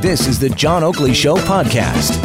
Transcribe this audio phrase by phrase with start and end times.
[0.00, 2.22] This is the John Oakley Show podcast.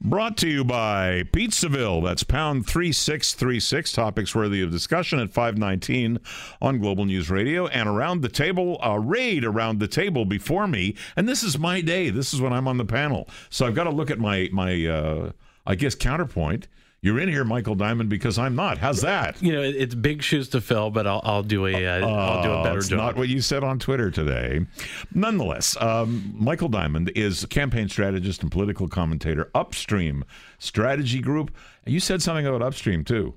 [0.00, 2.02] Brought to you by Pizzaville.
[2.02, 3.92] That's pound 3636.
[3.92, 6.18] Topics worthy of discussion at 519
[6.62, 7.66] on Global News Radio.
[7.66, 10.94] And around the table, a raid around the table before me.
[11.16, 12.10] And this is my day.
[12.10, 13.28] This is when I'm on the panel.
[13.50, 15.32] So I've got to look at my, my uh,
[15.66, 16.68] I guess, counterpoint.
[17.00, 18.78] You're in here, Michael Diamond, because I'm not.
[18.78, 19.40] How's that?
[19.40, 22.50] You know, it's big shoes to fill, but I'll, I'll do a uh, I'll do
[22.50, 22.98] a Oh, better job.
[22.98, 24.66] Not what you said on Twitter today.
[25.14, 30.24] Nonetheless, um, Michael Diamond is campaign strategist and political commentator, Upstream
[30.58, 31.54] Strategy Group.
[31.86, 33.34] You said something about Upstream too.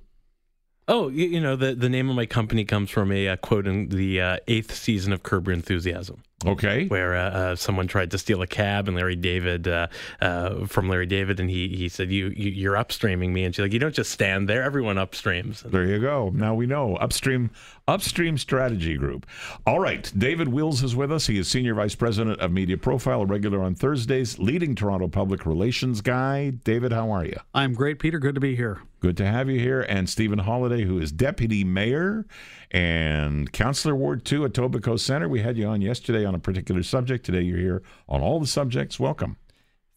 [0.88, 3.68] oh, you, you know, the the name of my company comes from a uh, quote
[3.68, 6.88] in the uh, eighth season of Curb Your Enthusiasm, Okay.
[6.88, 9.88] where uh, uh, someone tried to steal a cab, and Larry David uh,
[10.22, 13.64] uh, from Larry David, and he he said, "You, you you're upstreaming me," and she's
[13.64, 16.32] like, "You don't just stand there; everyone upstreams." There you go.
[16.34, 17.52] Now we know Upstream
[17.88, 19.26] Upstream Strategy Group.
[19.66, 21.28] All right, David Wills is with us.
[21.28, 25.46] He is senior vice president of Media Profile, a regular on Thursdays, leading Toronto public
[25.46, 26.52] relations guy.
[26.52, 27.38] David, how are you?
[27.54, 28.20] I'm great, Peter.
[28.20, 28.82] Good to be here.
[29.02, 29.82] Good to have you here.
[29.82, 32.26] And Stephen Holyday, who is deputy mayor
[32.70, 35.28] and councillor Ward 2 Etobicoke Centre.
[35.28, 37.26] We had you on yesterday on a particular subject.
[37.26, 39.00] Today you're here on all the subjects.
[39.00, 39.38] Welcome.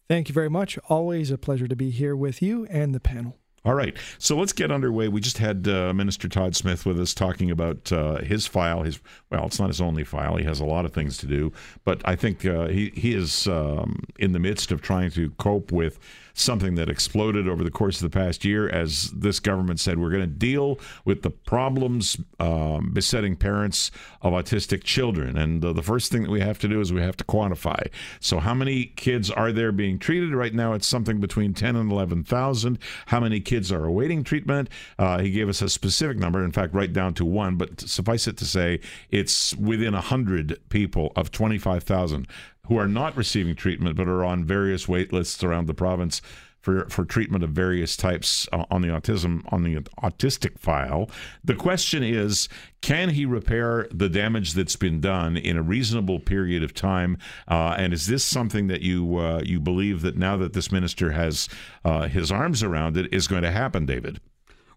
[0.07, 0.77] Thank you very much.
[0.89, 3.37] Always a pleasure to be here with you and the panel.
[3.65, 5.07] All right, so let's get underway.
[5.07, 8.83] We just had uh, Minister Todd Smith with us talking about uh, his file.
[8.83, 8.99] His
[9.31, 10.35] well, it's not his only file.
[10.35, 11.51] He has a lot of things to do,
[11.83, 15.71] but I think uh, he he is um, in the midst of trying to cope
[15.71, 15.97] with
[16.35, 18.69] something that exploded over the course of the past year.
[18.69, 23.89] As this government said, we're going to deal with the problems um, besetting parents
[24.21, 27.01] of autistic children, and uh, the first thing that we have to do is we
[27.01, 27.87] have to quantify.
[28.19, 30.73] So, how many kids are there being treated right now?
[30.73, 32.79] It's something between ten and eleven thousand.
[33.07, 34.69] How many kids are awaiting treatment?
[34.99, 37.55] Uh, he gave us a specific number, in fact, right down to one.
[37.55, 42.27] But suffice it to say, it's within hundred people of twenty-five thousand
[42.67, 46.21] who are not receiving treatment but are on various wait lists around the province
[46.65, 51.07] for, for treatment of various types uh, on the autism on the autistic file.
[51.43, 52.49] The question is,
[52.81, 57.19] can he repair the damage that's been done in a reasonable period of time?
[57.47, 61.11] Uh, and is this something that you uh, you believe that now that this minister
[61.11, 61.47] has
[61.83, 64.19] uh, his arms around it is going to happen, David?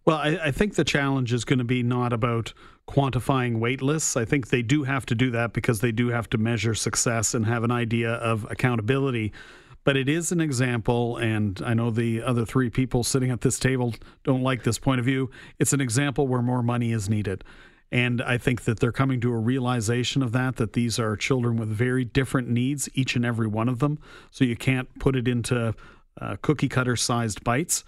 [0.09, 2.55] Well, I, I think the challenge is going to be not about
[2.89, 4.17] quantifying wait lists.
[4.17, 7.35] I think they do have to do that because they do have to measure success
[7.35, 9.35] and have an idea of accountability.
[9.85, 13.59] But it is an example, and I know the other three people sitting at this
[13.59, 13.93] table
[14.25, 15.31] don't like this point of view.
[15.59, 17.45] It's an example where more money is needed.
[17.93, 21.59] And I think that they're coming to a realization of that, that these are children
[21.59, 23.99] with very different needs, each and every one of them.
[24.31, 25.75] So you can't put it into
[26.19, 27.85] uh, cookie cutter sized bites.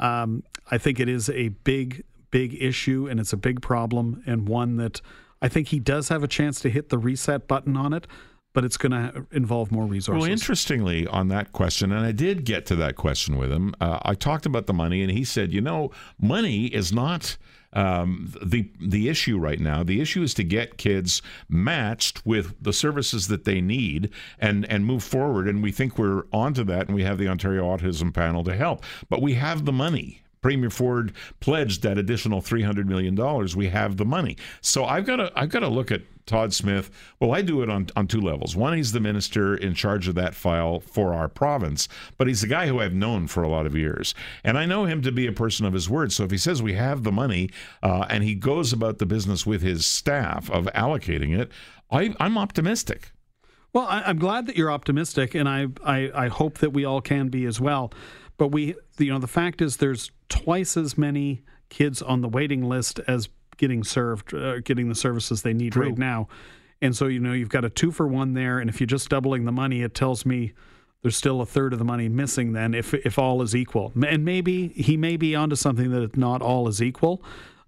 [0.00, 4.48] Um, I think it is a big, big issue and it's a big problem and
[4.48, 5.00] one that
[5.42, 8.06] I think he does have a chance to hit the reset button on it,
[8.52, 10.22] but it's going to involve more resources.
[10.22, 14.00] Well, interestingly, on that question, and I did get to that question with him, uh,
[14.02, 15.90] I talked about the money, and he said, you know,
[16.20, 17.36] money is not.
[17.72, 22.72] Um, the the issue right now, the issue is to get kids matched with the
[22.72, 25.46] services that they need and and move forward.
[25.46, 28.84] And we think we're onto that, and we have the Ontario Autism Panel to help.
[29.08, 30.22] But we have the money.
[30.42, 33.54] Premier Ford pledged that additional three hundred million dollars.
[33.54, 36.90] We have the money, so I've got to I've got to look at Todd Smith.
[37.18, 38.56] Well, I do it on on two levels.
[38.56, 42.46] One, he's the minister in charge of that file for our province, but he's the
[42.46, 45.26] guy who I've known for a lot of years, and I know him to be
[45.26, 46.12] a person of his word.
[46.12, 47.50] So if he says we have the money,
[47.82, 51.50] uh, and he goes about the business with his staff of allocating it,
[51.90, 53.12] I, I'm optimistic.
[53.72, 57.00] Well, I, I'm glad that you're optimistic, and I, I I hope that we all
[57.00, 57.92] can be as well.
[58.40, 62.64] But we, you know, the fact is, there's twice as many kids on the waiting
[62.64, 63.28] list as
[63.58, 66.26] getting served, uh, getting the services they need right now.
[66.80, 69.10] And so, you know, you've got a two for one there, and if you're just
[69.10, 70.54] doubling the money, it tells me
[71.02, 72.54] there's still a third of the money missing.
[72.54, 76.16] Then, if if all is equal, and maybe he may be onto something that it's
[76.16, 77.22] not all is equal.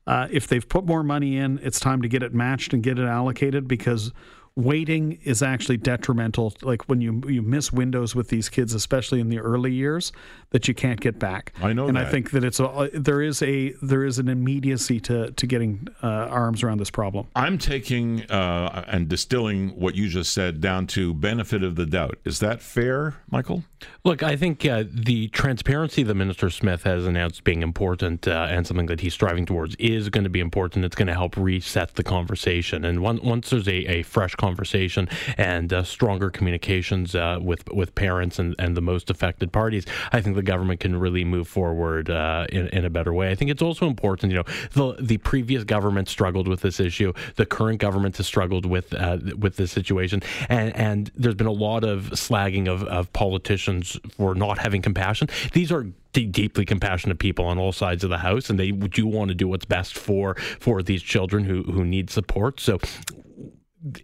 [0.06, 2.98] Uh, if they've put more money in, it's time to get it matched and get
[2.98, 4.10] it allocated because
[4.54, 9.28] waiting is actually detrimental like when you you miss windows with these kids especially in
[9.28, 10.12] the early years
[10.50, 12.06] that you can't get back I know and that.
[12.06, 15.88] i think that it's a, there is a there is an immediacy to to getting
[16.02, 20.86] uh, arms around this problem I'm taking uh, and distilling what you just said down
[20.88, 22.18] to benefit of the doubt.
[22.24, 23.64] Is that fair, Michael?
[24.04, 28.66] Look, I think uh, the transparency that Minister Smith has announced being important uh, and
[28.66, 30.84] something that he's striving towards is going to be important.
[30.84, 32.84] It's going to help reset the conversation.
[32.84, 35.08] And one, once there's a, a fresh conversation
[35.38, 39.84] and uh, stronger communications uh, with with parents and, and the most affected parties,
[40.16, 43.30] I think the government can really move forward uh, in, in a better way.
[43.30, 47.12] I think it's also important, you know, the the previous government struggled with this issue.
[47.36, 50.18] The current government has struggled with uh, with this situation,
[50.48, 55.28] and and there's been a lot of slagging of, of politicians for not having compassion.
[55.52, 59.28] These are deeply compassionate people on all sides of the house, and they do want
[59.28, 60.34] to do what's best for
[60.64, 62.60] for these children who who need support.
[62.60, 62.78] So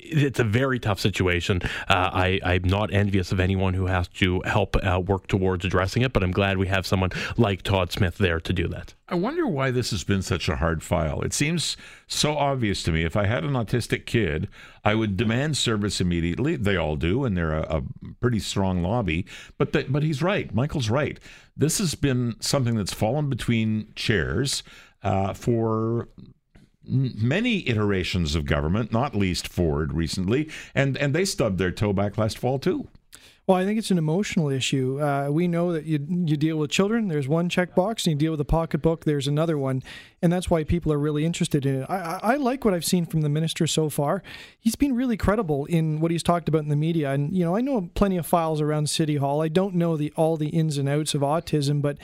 [0.01, 1.61] it's a very tough situation.
[1.89, 6.03] Uh, I, I'm not envious of anyone who has to help uh, work towards addressing
[6.03, 8.95] it, but I'm glad we have someone like Todd Smith there to do that.
[9.09, 11.23] I wonder why this has been such a hard file.
[11.23, 11.77] It seems
[12.07, 13.05] so obvious to me.
[13.05, 14.49] If I had an autistic kid,
[14.85, 16.57] I would demand service immediately.
[16.57, 17.83] They all do, and they're a, a
[18.21, 19.27] pretty strong lobby.
[19.57, 20.53] But the, but he's right.
[20.55, 21.19] Michael's right.
[21.57, 24.63] This has been something that's fallen between chairs
[25.03, 26.09] uh, for
[26.89, 32.19] many iterations of government, not least Ford recently, and and they stubbed their toe back
[32.19, 32.89] last fall too.
[33.49, 35.01] Well, I think it's an emotional issue.
[35.01, 37.09] Uh, we know that you you deal with children.
[37.09, 39.07] There's one checkbox, and you deal with a pocketbook.
[39.07, 39.83] There's another one,
[40.21, 41.87] and that's why people are really interested in it.
[41.89, 44.23] I, I, like what I've seen from the minister so far.
[44.61, 47.57] He's been really credible in what he's talked about in the media, and you know
[47.57, 49.41] I know plenty of files around City Hall.
[49.41, 51.97] I don't know the all the ins and outs of autism, but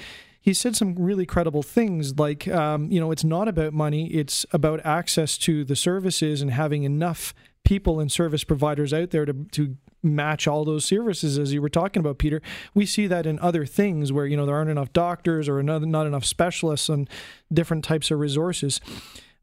[0.44, 4.44] he said some really credible things like, um, you know, it's not about money, it's
[4.52, 7.32] about access to the services and having enough
[7.64, 11.70] people and service providers out there to, to match all those services as you were
[11.70, 12.42] talking about peter.
[12.74, 15.80] We see that in other things where you know there aren't enough doctors or not,
[15.80, 17.08] not enough specialists on
[17.50, 18.82] different types of resources.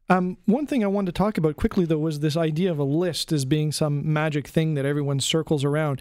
[0.08, 2.84] Um, one thing I wanted to talk about quickly, though, was this idea of a
[2.84, 6.00] list as being some magic thing that everyone circles around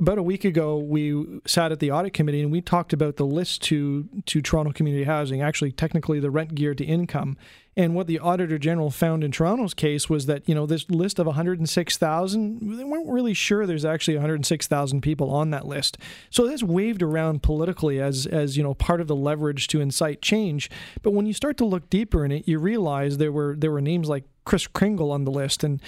[0.00, 3.26] about a week ago, we sat at the audit committee and we talked about the
[3.26, 7.36] list to to Toronto Community Housing, actually technically the rent geared to income.
[7.76, 11.18] And what the auditor general found in Toronto's case was that you know this list
[11.18, 15.98] of 106,000, they weren't really sure there's actually 106,000 people on that list.
[16.30, 20.22] So that's waved around politically as as you know part of the leverage to incite
[20.22, 20.70] change.
[21.02, 23.82] But when you start to look deeper in it, you realize there were there were
[23.82, 25.80] names like Kris Kringle on the list and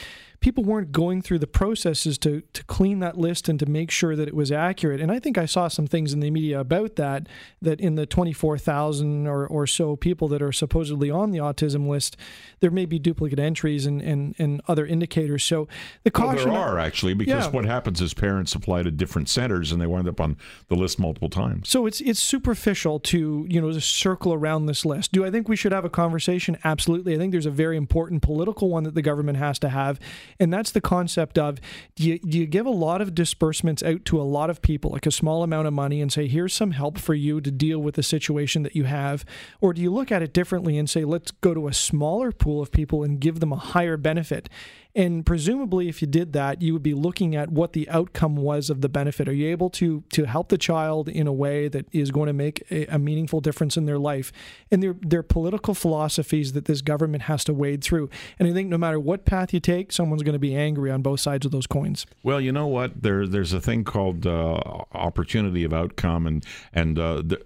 [0.42, 4.14] people weren't going through the processes to to clean that list and to make sure
[4.14, 5.00] that it was accurate.
[5.00, 7.26] And I think I saw some things in the media about that.
[7.62, 11.38] That in the twenty four thousand or or so people that are supposedly on the
[11.38, 12.16] autism list,
[12.60, 15.44] there may be duplicate entries and and, and other indicators.
[15.44, 15.68] So
[16.02, 17.50] the caution well, there are actually because Yeah.
[17.50, 20.36] what happens is parents apply to different centers and they wind up on
[20.68, 21.68] the list multiple times.
[21.70, 25.12] So it's it's superficial to you know to circle around this list.
[25.12, 26.58] Do I think we should have a conversation?
[26.64, 27.14] Absolutely.
[27.14, 30.00] I think there's a very important political one that the government has to have,
[30.38, 31.60] and that's the concept of
[31.96, 35.06] do you, you give a lot of disbursements out to a lot of people, like
[35.06, 37.94] a small amount of money, and say here's some help for you to deal with
[37.94, 39.24] the situation that you have,
[39.60, 42.60] or do you look at it differently and say let's go to a smaller pool
[42.62, 44.48] of people and give them a higher benefit?
[44.94, 48.68] And presumably, if you did that, you would be looking at what the outcome was
[48.68, 49.26] of the benefit.
[49.26, 52.34] Are you able to to help the child in a way that is going to
[52.34, 54.32] make a, a meaningful difference in their life?
[54.70, 58.10] And their their political philosophies that this government has to wade through.
[58.38, 61.00] And I think no matter what path you take, someone's going to be angry on
[61.00, 62.04] both sides of those coins.
[62.22, 63.02] Well, you know what?
[63.02, 64.60] There, there's a thing called uh,
[64.92, 66.44] opportunity of outcome, and
[66.74, 67.40] and uh, the,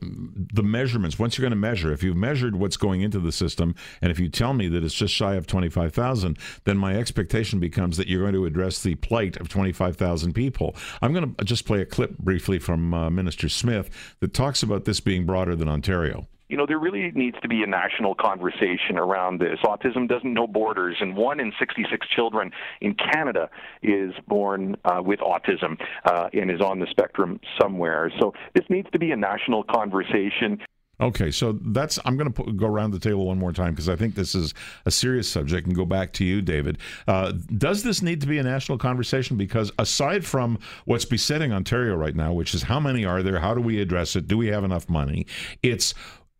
[0.52, 1.16] the measurements.
[1.16, 4.18] Once you're going to measure, if you've measured what's going into the system, and if
[4.18, 7.96] you tell me that it's just shy of twenty five thousand, then my expectation becomes
[7.96, 10.74] that you're going to address the plight of twenty five thousand people.
[11.02, 13.90] I'm going to just play a clip briefly from uh, Minister Smith
[14.20, 16.26] that talks about this being broader than Ontario.
[16.48, 19.58] you know, there really needs to be a national conversation around this.
[19.64, 23.50] Autism doesn't know borders, and one in 66 children in Canada
[23.82, 28.12] is born uh, with autism uh, and is on the spectrum somewhere.
[28.20, 30.60] So this needs to be a national conversation.
[30.98, 33.96] Okay, so that's I'm going to go around the table one more time because I
[33.96, 34.54] think this is
[34.86, 36.78] a serious subject, and go back to you, David.
[37.06, 39.36] Uh, does this need to be a national conversation?
[39.36, 43.54] Because aside from what's besetting Ontario right now, which is how many are there, how
[43.54, 45.26] do we address it, do we have enough money?
[45.62, 45.92] It's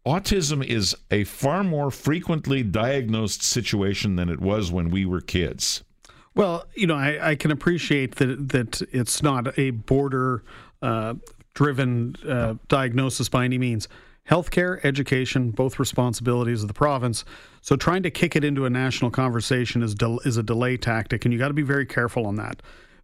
[0.07, 5.85] autism is a far more frequently diagnosed situation than it was when we were kids.
[6.35, 10.45] Well, you know, I, I can appreciate that that it's not a border
[10.81, 11.15] uh,
[11.53, 13.89] driven uh, diagnosis by any means.
[14.31, 17.25] Healthcare, education, both responsibilities of the province.
[17.61, 21.25] So trying to kick it into a national conversation is del- is a delay tactic,
[21.25, 22.61] and you got to be very careful on that.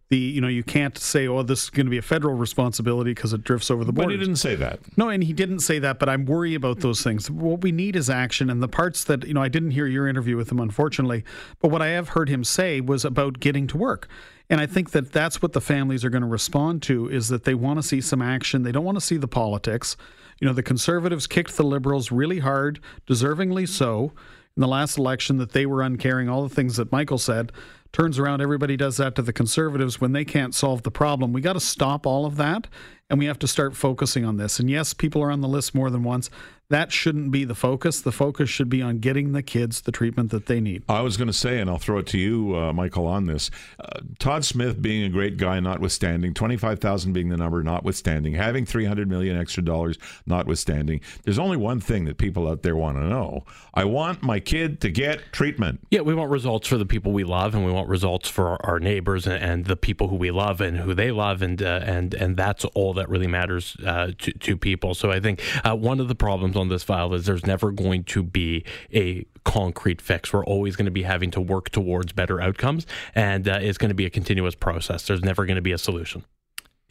[0.09, 3.11] The you know you can't say oh this is going to be a federal responsibility
[3.13, 4.11] because it drifts over the But border.
[4.11, 4.79] he didn't say that.
[4.97, 7.31] No, and he didn't say that, but I'm worried about those things.
[7.31, 10.07] What we need is action, and the parts that you know I didn't hear your
[10.09, 11.23] interview with him, unfortunately,
[11.61, 14.09] but what I have heard him say was about getting to work,
[14.49, 17.45] and I think that that's what the families are going to respond to is that
[17.45, 18.63] they want to see some action.
[18.63, 19.95] They don't want to see the politics.
[20.43, 24.11] You know, the Conservatives kicked the Liberals really hard, deservingly so,
[24.57, 25.37] in the last election.
[25.37, 27.53] That they were uncaring, all the things that Michael said.
[27.93, 31.31] turns around, everybody does that to the conservatives when they can't solve the problem.
[31.31, 32.67] We got to stop all of that
[33.13, 34.59] and we have to start focusing on this.
[34.59, 36.31] And yes, people are on the list more than once
[36.73, 38.01] that shouldn't be the focus.
[38.01, 40.83] The focus should be on getting the kids the treatment that they need.
[40.89, 43.51] I was going to say, and I'll throw it to you, uh, Michael, on this.
[43.79, 49.07] Uh, Todd Smith being a great guy, notwithstanding, 25,000 being the number, notwithstanding, having 300
[49.07, 53.43] million extra dollars, notwithstanding, there's only one thing that people out there want to know.
[53.73, 55.81] I want my kid to get treatment.
[55.91, 58.59] Yeah, we want results for the people we love, and we want results for our,
[58.63, 61.79] our neighbors and, and, the people who we love and who they love, and uh,
[61.83, 64.93] and and that's all that really matters uh, to, to people.
[64.93, 68.03] So I think uh, one of the problems on this file is there's never going
[68.05, 70.31] to be a concrete fix.
[70.31, 73.89] We're always going to be having to work towards better outcomes, and uh, it's going
[73.89, 75.07] to be a continuous process.
[75.07, 76.23] There's never going to be a solution.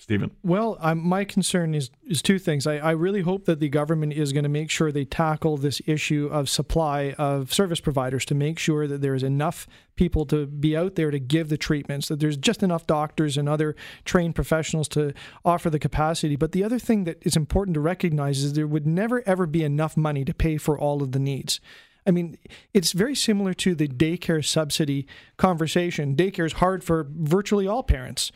[0.02, 0.32] Stephen?
[0.42, 2.66] Well, um, my concern is is two things.
[2.66, 5.80] I, I really hope that the government is going to make sure they tackle this
[5.86, 10.46] issue of supply of service providers to make sure that there is enough people to
[10.46, 14.34] be out there to give the treatments, that there's just enough doctors and other trained
[14.34, 16.34] professionals to offer the capacity.
[16.34, 19.62] But the other thing that is important to recognize is there would never ever be
[19.62, 21.60] enough money to pay for all of the needs.
[22.04, 22.38] I mean,
[22.74, 25.06] it's very similar to the daycare subsidy
[25.36, 26.16] conversation.
[26.16, 28.32] Daycare is hard for virtually all parents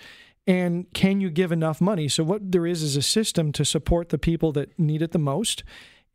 [0.47, 2.09] and can you give enough money?
[2.09, 5.19] So what there is is a system to support the people that need it the
[5.19, 5.65] most.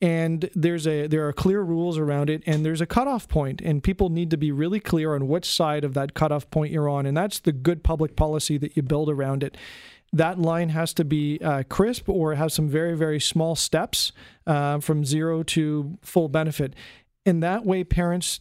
[0.01, 3.83] And there's a there are clear rules around it and there's a cutoff point and
[3.83, 7.05] people need to be really clear on which side of that cutoff point you're on
[7.05, 9.55] and that's the good public policy that you build around it.
[10.11, 14.11] That line has to be uh, crisp or have some very very small steps
[14.47, 16.73] uh, from zero to full benefit.
[17.23, 18.39] In that way parents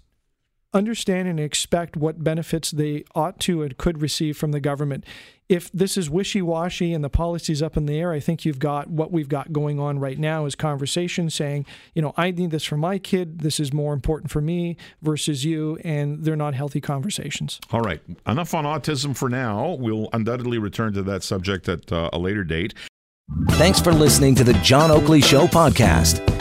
[0.72, 5.04] understand and expect what benefits they ought to and could receive from the government.
[5.48, 8.60] If this is wishy washy and the policy's up in the air, I think you've
[8.60, 12.52] got what we've got going on right now is conversation saying, you know, I need
[12.52, 13.40] this for my kid.
[13.40, 15.76] This is more important for me versus you.
[15.82, 17.58] And they're not healthy conversations.
[17.72, 18.00] All right.
[18.28, 19.72] Enough on autism for now.
[19.72, 22.74] We'll undoubtedly return to that subject at uh, a later date.
[23.50, 26.39] Thanks for listening to the John Oakley Show podcast.